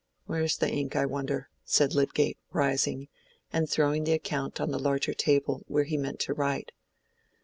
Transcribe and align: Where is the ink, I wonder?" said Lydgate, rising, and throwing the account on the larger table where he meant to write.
Where 0.25 0.41
is 0.41 0.57
the 0.57 0.67
ink, 0.67 0.95
I 0.95 1.05
wonder?" 1.05 1.51
said 1.63 1.93
Lydgate, 1.93 2.39
rising, 2.51 3.07
and 3.53 3.69
throwing 3.69 4.03
the 4.03 4.13
account 4.13 4.59
on 4.59 4.71
the 4.71 4.79
larger 4.79 5.13
table 5.13 5.61
where 5.67 5.83
he 5.83 5.95
meant 5.95 6.19
to 6.21 6.33
write. 6.33 6.71